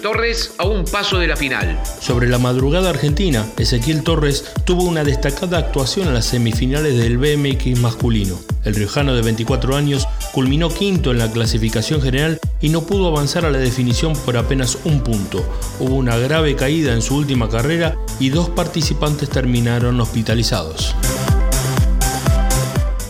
Torres 0.00 0.54
a 0.58 0.64
un 0.64 0.84
paso 0.84 1.18
de 1.18 1.26
la 1.26 1.36
final. 1.36 1.78
Sobre 2.00 2.28
la 2.28 2.38
madrugada 2.38 2.90
argentina, 2.90 3.46
Ezequiel 3.58 4.02
Torres 4.02 4.44
tuvo 4.64 4.84
una 4.84 5.04
destacada 5.04 5.58
actuación 5.58 6.08
en 6.08 6.14
las 6.14 6.26
semifinales 6.26 6.96
del 6.96 7.18
BMX 7.18 7.78
masculino. 7.80 8.38
El 8.64 8.74
riojano 8.74 9.14
de 9.14 9.22
24 9.22 9.76
años 9.76 10.08
culminó 10.32 10.68
quinto 10.68 11.10
en 11.10 11.18
la 11.18 11.30
clasificación 11.30 12.00
general 12.00 12.40
y 12.60 12.70
no 12.70 12.82
pudo 12.86 13.08
avanzar 13.08 13.44
a 13.44 13.50
la 13.50 13.58
definición 13.58 14.14
por 14.24 14.36
apenas 14.36 14.78
un 14.84 15.02
punto. 15.02 15.44
Hubo 15.78 15.94
una 15.94 16.16
grave 16.16 16.56
caída 16.56 16.94
en 16.94 17.02
su 17.02 17.16
última 17.16 17.48
carrera 17.48 17.96
y 18.18 18.30
dos 18.30 18.48
participantes 18.48 19.28
terminaron 19.28 20.00
hospitalizados. 20.00 20.94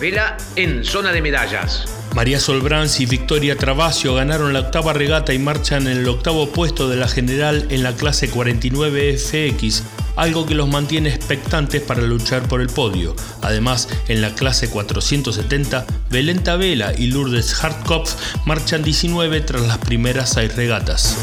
Vela 0.01 0.37
en 0.57 0.85
zona 0.85 1.13
de 1.13 1.23
medallas. 1.23 2.00
María 2.15 2.41
Solbrans 2.41 3.01
y 3.01 3.07
Victoria 3.07 3.57
Travasio 3.57 4.15
ganaron 4.15 4.53
la 4.53 4.61
octava 4.61 4.93
regata 4.93 5.33
y 5.33 5.39
marchan 5.39 5.87
en 5.87 5.99
el 5.99 6.09
octavo 6.09 6.51
puesto 6.51 6.89
de 6.89 6.97
la 6.97 7.09
general 7.09 7.67
en 7.71 7.83
la 7.83 7.95
clase 7.95 8.29
49 8.29 9.17
FX, 9.17 9.85
algo 10.17 10.45
que 10.45 10.55
los 10.55 10.69
mantiene 10.69 11.09
expectantes 11.09 11.81
para 11.83 12.03
luchar 12.03 12.49
por 12.49 12.61
el 12.61 12.69
podio. 12.69 13.15
Además, 13.43 13.89
en 14.09 14.21
la 14.21 14.35
clase 14.35 14.69
470, 14.69 15.87
Belén 16.11 16.43
Vela 16.45 16.93
y 16.97 17.07
Lourdes 17.07 17.63
Hartkopf 17.63 18.15
marchan 18.45 18.83
19 18.83 19.41
tras 19.43 19.63
las 19.63 19.79
primeras 19.79 20.31
seis 20.31 20.55
regatas 20.57 21.17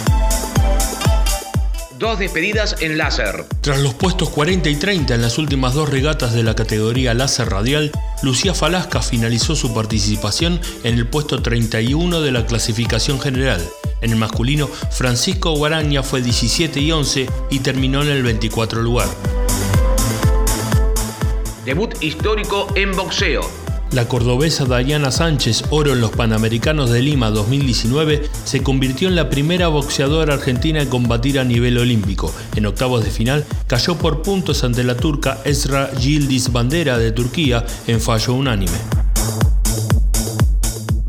dos 1.98 2.20
despedidas 2.20 2.76
en 2.82 2.98
láser. 2.98 3.46
Tras 3.62 3.80
los 3.80 3.94
puestos 3.94 4.30
40 4.30 4.70
y 4.70 4.76
30 4.76 5.16
en 5.16 5.22
las 5.22 5.38
últimas 5.38 5.74
dos 5.74 5.90
regatas 5.90 6.34
de 6.34 6.44
la 6.44 6.56
categoría 6.56 7.14
láser 7.14 7.50
radial, 7.50 7.92
Lucía 8.22 8.54
Falasca 8.54 9.02
finalizó 9.02 9.56
su 9.56 9.74
participación 9.74 10.60
en 10.84 10.96
el 10.96 11.08
puesto 11.08 11.42
31 11.42 12.22
de 12.22 12.32
la 12.32 12.46
clasificación 12.46 13.20
general. 13.20 13.62
En 14.02 14.12
el 14.12 14.18
masculino, 14.18 14.68
Francisco 14.68 15.52
Guaraña 15.52 16.04
fue 16.04 16.22
17 16.22 16.80
y 16.80 16.92
11 16.92 17.28
y 17.50 17.60
terminó 17.60 18.04
en 18.04 18.10
el 18.10 18.24
24 18.24 18.82
lugar. 18.82 19.08
Debut 21.66 21.96
histórico 22.02 22.68
en 22.76 22.96
boxeo. 22.96 23.67
La 23.92 24.08
cordobesa 24.08 24.66
Dayana 24.66 25.12
Sánchez, 25.12 25.64
oro 25.70 25.94
en 25.94 26.02
los 26.02 26.12
Panamericanos 26.12 26.90
de 26.90 27.02
Lima 27.02 27.30
2019, 27.30 28.30
se 28.44 28.62
convirtió 28.62 29.08
en 29.08 29.16
la 29.16 29.30
primera 29.30 29.70
boxeadora 29.70 30.34
argentina 30.34 30.82
en 30.82 30.90
combatir 30.90 31.40
a 31.40 31.46
nivel 31.46 31.78
olímpico. 31.78 32.34
En 32.56 32.66
octavos 32.66 33.04
de 33.04 33.12
final 33.12 33.46
cayó 33.66 33.98
por 33.98 34.22
puntos 34.22 34.64
ante 34.66 34.84
la 34.84 34.98
turca 34.98 35.40
Esra 35.46 35.92
Yildiz 35.94 36.52
Bandera 36.52 36.98
de 36.98 37.12
Turquía 37.12 37.66
en 37.88 38.02
fallo 38.02 38.34
unánime. 38.34 38.97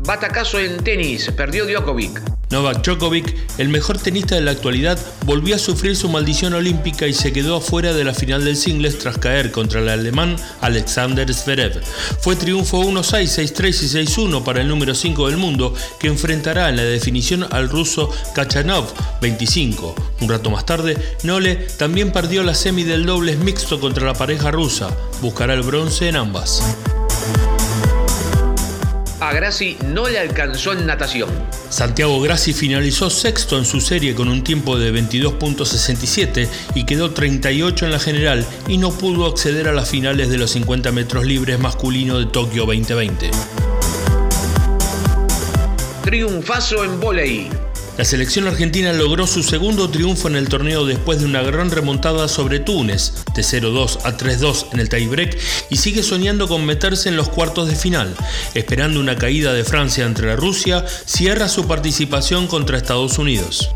Batacazo 0.09 0.57
en 0.57 0.83
tenis, 0.83 1.29
perdió 1.37 1.67
Djokovic. 1.67 2.19
Novak 2.49 2.83
Djokovic, 2.83 3.31
el 3.59 3.69
mejor 3.69 3.99
tenista 3.99 4.33
de 4.33 4.41
la 4.41 4.49
actualidad, 4.49 4.97
volvió 5.23 5.55
a 5.55 5.59
sufrir 5.59 5.95
su 5.95 6.09
maldición 6.09 6.55
olímpica 6.55 7.05
y 7.05 7.13
se 7.13 7.31
quedó 7.31 7.57
afuera 7.57 7.93
de 7.93 8.03
la 8.03 8.15
final 8.15 8.43
del 8.43 8.57
singles 8.57 8.97
tras 8.97 9.19
caer 9.19 9.51
contra 9.51 9.81
el 9.81 9.87
alemán 9.87 10.35
Alexander 10.61 11.31
Zverev. 11.31 11.79
Fue 12.21 12.35
triunfo 12.35 12.81
1-6, 12.81 13.53
6-3 13.53 13.83
y 13.83 14.07
6-1 14.07 14.43
para 14.43 14.61
el 14.61 14.67
número 14.67 14.95
5 14.95 15.27
del 15.27 15.37
mundo, 15.37 15.75
que 15.99 16.07
enfrentará 16.07 16.69
en 16.69 16.77
la 16.77 16.83
definición 16.85 17.45
al 17.51 17.69
ruso 17.69 18.11
Kachanov 18.33 18.91
25. 19.21 19.93
Un 20.21 20.29
rato 20.29 20.49
más 20.49 20.65
tarde, 20.65 20.97
Nole 21.21 21.67
también 21.77 22.11
perdió 22.11 22.41
la 22.41 22.55
semi 22.55 22.83
del 22.83 23.05
dobles 23.05 23.37
mixto 23.37 23.79
contra 23.79 24.07
la 24.07 24.15
pareja 24.15 24.49
rusa. 24.49 24.89
Buscará 25.21 25.53
el 25.53 25.61
bronce 25.61 26.09
en 26.09 26.15
ambas 26.15 26.63
a 29.19 29.33
Grassi 29.33 29.77
no 29.85 30.07
le 30.07 30.19
alcanzó 30.19 30.73
en 30.73 30.85
natación. 30.85 31.29
Santiago 31.69 32.19
Grassi 32.21 32.53
finalizó 32.53 33.09
sexto 33.09 33.57
en 33.57 33.65
su 33.65 33.81
serie 33.81 34.15
con 34.15 34.27
un 34.27 34.43
tiempo 34.43 34.77
de 34.77 34.93
22.67 34.93 36.47
y 36.75 36.85
quedó 36.85 37.11
38 37.11 37.85
en 37.85 37.91
la 37.91 37.99
general 37.99 38.45
y 38.67 38.77
no 38.77 38.91
pudo 38.91 39.25
acceder 39.25 39.67
a 39.67 39.73
las 39.73 39.89
finales 39.89 40.29
de 40.29 40.37
los 40.37 40.51
50 40.51 40.91
metros 40.91 41.25
libres 41.25 41.59
masculino 41.59 42.19
de 42.19 42.25
Tokio 42.25 42.65
2020. 42.65 43.31
Triunfazo 46.03 46.83
en 46.83 46.99
volei. 46.99 47.68
La 47.99 48.05
selección 48.05 48.47
argentina 48.47 48.93
logró 48.93 49.27
su 49.27 49.43
segundo 49.43 49.89
triunfo 49.89 50.29
en 50.29 50.37
el 50.37 50.47
torneo 50.47 50.85
después 50.85 51.19
de 51.19 51.25
una 51.25 51.41
gran 51.41 51.69
remontada 51.69 52.29
sobre 52.29 52.61
Túnez, 52.61 53.25
de 53.35 53.41
0-2 53.41 53.99
a 54.05 54.15
3-2 54.15 54.67
en 54.71 54.79
el 54.79 54.87
tiebreak, 54.87 55.37
y 55.69 55.75
sigue 55.75 56.01
soñando 56.01 56.47
con 56.47 56.65
meterse 56.65 57.09
en 57.09 57.17
los 57.17 57.27
cuartos 57.27 57.67
de 57.67 57.75
final. 57.75 58.15
Esperando 58.53 59.01
una 59.01 59.17
caída 59.17 59.51
de 59.51 59.65
Francia 59.65 60.05
entre 60.05 60.37
Rusia, 60.37 60.85
cierra 60.87 61.49
su 61.49 61.67
participación 61.67 62.47
contra 62.47 62.77
Estados 62.77 63.17
Unidos. 63.17 63.69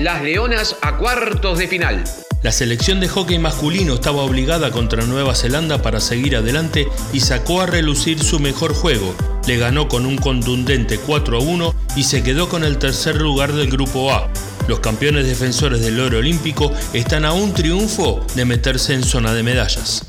Las 0.00 0.20
Leonas 0.24 0.74
a 0.82 0.96
cuartos 0.96 1.60
de 1.60 1.68
final. 1.68 2.02
La 2.42 2.50
selección 2.50 2.98
de 2.98 3.06
hockey 3.06 3.38
masculino 3.38 3.94
estaba 3.94 4.22
obligada 4.22 4.72
contra 4.72 5.04
Nueva 5.04 5.36
Zelanda 5.36 5.80
para 5.80 6.00
seguir 6.00 6.34
adelante 6.34 6.88
y 7.12 7.20
sacó 7.20 7.60
a 7.60 7.66
relucir 7.66 8.18
su 8.20 8.40
mejor 8.40 8.74
juego. 8.74 9.37
Le 9.48 9.56
ganó 9.56 9.88
con 9.88 10.04
un 10.04 10.18
contundente 10.18 10.98
4 10.98 11.38
a 11.38 11.40
1 11.40 11.74
y 11.96 12.02
se 12.02 12.22
quedó 12.22 12.50
con 12.50 12.64
el 12.64 12.76
tercer 12.76 13.16
lugar 13.16 13.54
del 13.54 13.70
grupo 13.70 14.12
A. 14.12 14.30
Los 14.68 14.80
campeones 14.80 15.24
defensores 15.24 15.80
del 15.80 15.98
oro 16.00 16.18
olímpico 16.18 16.70
están 16.92 17.24
a 17.24 17.32
un 17.32 17.54
triunfo 17.54 18.26
de 18.34 18.44
meterse 18.44 18.92
en 18.92 19.02
zona 19.02 19.32
de 19.32 19.42
medallas. 19.42 20.04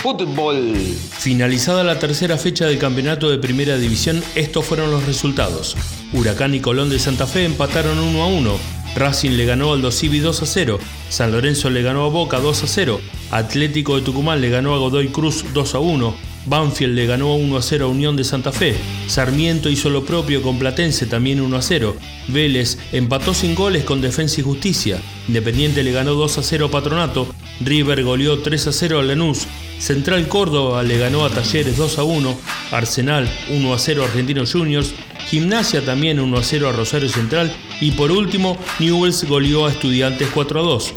Fútbol. 0.00 0.76
Finalizada 1.18 1.82
la 1.82 1.98
tercera 1.98 2.38
fecha 2.38 2.66
del 2.66 2.78
campeonato 2.78 3.30
de 3.30 3.38
primera 3.38 3.78
división, 3.78 4.22
estos 4.36 4.64
fueron 4.64 4.92
los 4.92 5.06
resultados. 5.06 5.76
Huracán 6.12 6.54
y 6.54 6.60
Colón 6.60 6.88
de 6.88 7.00
Santa 7.00 7.26
Fe 7.26 7.46
empataron 7.46 7.98
1 7.98 8.22
a 8.22 8.26
1. 8.28 8.79
Racing 8.96 9.30
le 9.32 9.46
ganó 9.46 9.72
al 9.72 9.82
Dosivi 9.82 10.18
2 10.18 10.42
a 10.42 10.46
0. 10.46 10.78
San 11.08 11.32
Lorenzo 11.32 11.70
le 11.70 11.82
ganó 11.82 12.04
a 12.04 12.08
Boca 12.08 12.38
2 12.38 12.64
a 12.64 12.66
0. 12.66 13.00
Atlético 13.30 13.96
de 13.96 14.02
Tucumán 14.02 14.40
le 14.40 14.50
ganó 14.50 14.74
a 14.74 14.78
Godoy 14.78 15.08
Cruz 15.08 15.44
2 15.52 15.74
a 15.74 15.78
1. 15.78 16.30
Banfield 16.46 16.94
le 16.94 17.06
ganó 17.06 17.34
1 17.34 17.56
a 17.56 17.62
0 17.62 17.84
a 17.84 17.88
Unión 17.88 18.16
de 18.16 18.24
Santa 18.24 18.50
Fe. 18.50 18.74
Sarmiento 19.06 19.68
hizo 19.68 19.90
lo 19.90 20.04
propio 20.04 20.42
con 20.42 20.58
Platense 20.58 21.06
también 21.06 21.40
1 21.40 21.56
a 21.56 21.62
0. 21.62 21.96
Vélez 22.28 22.78
empató 22.92 23.34
sin 23.34 23.54
goles 23.54 23.84
con 23.84 24.00
Defensa 24.00 24.40
y 24.40 24.44
Justicia. 24.44 25.00
Independiente 25.28 25.82
le 25.82 25.92
ganó 25.92 26.14
2 26.14 26.38
a 26.38 26.42
0 26.42 26.66
a 26.66 26.70
Patronato. 26.70 27.26
River 27.60 28.02
goleó 28.02 28.40
3 28.40 28.66
a 28.68 28.72
0 28.72 29.00
a 29.00 29.02
Lanús. 29.02 29.46
Central 29.78 30.28
Córdoba 30.28 30.82
le 30.82 30.98
ganó 30.98 31.24
a 31.24 31.30
Talleres 31.30 31.76
2 31.76 31.98
a 31.98 32.04
1. 32.04 32.38
Arsenal 32.70 33.30
1 33.50 33.74
a 33.74 33.78
0 33.78 34.02
a 34.02 34.06
Argentinos 34.06 34.52
Juniors. 34.52 34.94
Gimnasia 35.30 35.84
también 35.84 36.18
1 36.18 36.36
a 36.36 36.42
0 36.42 36.68
a 36.68 36.72
Rosario 36.72 37.08
Central 37.08 37.52
y 37.80 37.92
por 37.92 38.10
último 38.10 38.58
Newells 38.80 39.22
goleó 39.28 39.64
a 39.64 39.70
Estudiantes 39.70 40.28
4 40.34 40.58
a 40.58 40.62
2. 40.64 40.94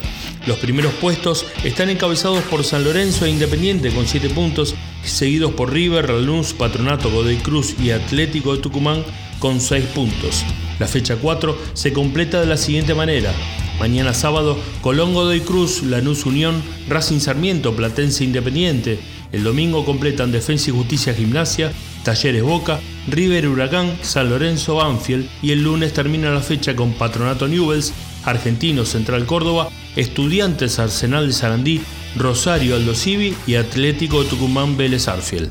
Los 0.48 0.58
primeros 0.58 0.92
puestos 0.96 1.46
están 1.64 1.92
encabezados 1.92 2.42
por 2.46 2.64
San 2.64 2.84
Lorenzo 2.84 3.26
e 3.26 3.30
Independiente 3.30 3.92
con 3.92 4.08
7 4.08 4.32
puntos, 4.32 4.74
seguidos 5.04 5.54
por 5.54 5.72
River, 5.72 6.10
Lanús, 6.10 6.54
Patronato, 6.54 7.12
Godoy 7.12 7.38
Cruz 7.38 7.76
y 7.80 7.92
Atlético 7.92 8.56
de 8.56 8.62
Tucumán 8.64 9.04
con 9.38 9.62
6 9.62 9.86
puntos. 9.94 10.44
La 10.80 10.88
fecha 10.88 11.16
4 11.16 11.56
se 11.76 11.94
completa 11.94 12.40
de 12.40 12.48
la 12.48 12.58
siguiente 12.58 12.96
manera. 12.96 13.32
Mañana 13.78 14.16
sábado, 14.16 14.58
Colón 14.82 15.14
Godoy 15.14 15.42
Cruz, 15.42 15.84
Lanús 15.84 16.26
Unión, 16.26 16.64
Racing 16.90 17.20
Sarmiento, 17.20 17.76
Platense 17.76 18.24
Independiente. 18.24 18.98
El 19.32 19.44
domingo 19.44 19.86
completan 19.86 20.32
Defensa 20.32 20.72
y 20.72 20.74
Justicia 20.74 21.14
Gimnasia, 21.14 21.72
Talleres 22.04 22.44
Boca, 22.44 22.80
River 23.08 23.48
Huracán, 23.48 23.98
San 24.02 24.30
Lorenzo 24.30 24.76
Banfield 24.76 25.30
y 25.42 25.52
el 25.52 25.64
lunes 25.64 25.94
termina 25.94 26.30
la 26.30 26.42
fecha 26.42 26.76
con 26.76 26.94
Patronato 26.94 27.48
Newells, 27.48 27.94
Argentino 28.26 28.86
Central 28.86 29.26
Córdoba, 29.26 29.70
Estudiantes 29.96 30.80
Arsenal 30.80 31.28
de 31.28 31.34
Sarandí, 31.34 31.82
Rosario 32.16 32.76
Aldo 32.76 32.94
Civi 32.94 33.36
y 33.48 33.56
Atlético 33.56 34.24
Tucumán 34.26 34.78
Vélez 34.78 35.08
Arfield. 35.08 35.50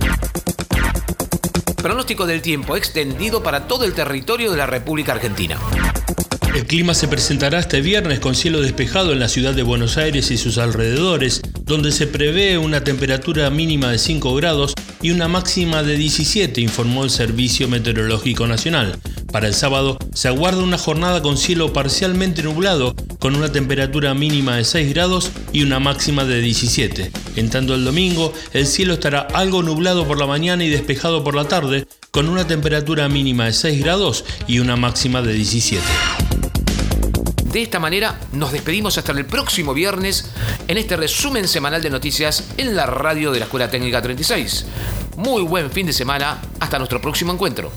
Pronóstico 1.83 2.27
del 2.27 2.43
tiempo 2.43 2.77
extendido 2.77 3.43
para 3.43 3.67
todo 3.67 3.85
el 3.85 3.93
territorio 3.93 4.51
de 4.51 4.57
la 4.57 4.67
República 4.67 5.13
Argentina. 5.13 5.59
El 6.55 6.67
clima 6.67 6.93
se 6.93 7.09
presentará 7.09 7.61
este 7.61 7.81
viernes 7.81 8.21
con 8.21 8.35
cielo 8.35 8.61
despejado 8.61 9.13
en 9.13 9.19
la 9.19 9.29
ciudad 9.29 9.55
de 9.55 9.63
Buenos 9.63 9.97
Aires 9.97 10.31
y 10.31 10.37
sus 10.37 10.59
alrededores, 10.59 11.41
donde 11.63 11.93
se 11.93 12.07
prevé 12.07 12.59
una 12.59 12.85
temperatura 12.85 13.49
mínima 13.49 13.91
de 13.91 13.99
5 13.99 14.35
grados 14.35 14.75
y 15.03 15.11
una 15.11 15.29
máxima 15.29 15.83
de 15.83 15.97
17, 15.97 16.61
informó 16.61 17.05
el 17.05 17.11
Servicio 17.11 17.69
Meteorológico 17.69 18.47
Nacional. 18.47 18.99
Para 19.33 19.49
el 19.49 19.55
sábado 19.55 19.99
se 20.15 20.29
aguarda 20.29 20.63
una 20.63 20.79
jornada 20.79 21.23
con 21.23 21.37
cielo 21.37 21.73
parcialmente 21.73 22.43
nublado, 22.43 22.95
con 23.19 23.35
una 23.35 23.51
temperatura 23.51 24.15
mínima 24.15 24.57
de 24.57 24.65
6 24.65 24.93
grados 24.95 25.31
y 25.53 25.63
una 25.63 25.81
máxima 25.81 26.25
de 26.25 26.41
17. 26.41 27.11
En 27.37 27.51
tanto 27.51 27.75
el 27.75 27.85
domingo, 27.85 28.33
el 28.53 28.67
cielo 28.67 28.95
estará 28.95 29.21
algo 29.21 29.63
nublado 29.63 30.07
por 30.07 30.19
la 30.19 30.27
mañana 30.27 30.65
y 30.65 30.69
despejado 30.69 31.25
por 31.25 31.35
la 31.35 31.49
tarde, 31.49 31.87
con 32.11 32.29
una 32.29 32.47
temperatura 32.47 33.09
mínima 33.09 33.47
de 33.47 33.55
6 33.55 33.83
grados 33.83 34.25
y 34.47 34.59
una 34.59 34.77
máxima 34.77 35.23
de 35.23 35.33
17. 35.33 35.83
De 37.53 37.61
esta 37.61 37.79
manera 37.79 38.19
nos 38.33 38.51
despedimos 38.51 38.97
hasta 38.97 39.13
el 39.13 39.27
próximo 39.27 39.75
viernes 39.75 40.31
en 40.69 40.79
este 40.79 40.97
resumen 40.97 41.47
semanal 41.47 41.83
de 41.83 41.91
noticias 41.91 42.45
en 42.57 42.75
la 42.75 42.87
radio 42.87 43.31
de 43.31 43.41
la 43.41 43.45
Escuela 43.45 43.71
Técnica 43.71 44.01
36. 44.01 44.65
Muy 45.19 45.43
buen 45.43 45.71
fin 45.71 45.87
de 45.87 45.93
semana, 45.93 46.41
hasta 46.61 46.79
nuestro 46.79 46.99
próximo 47.03 47.31
encuentro. 47.31 47.71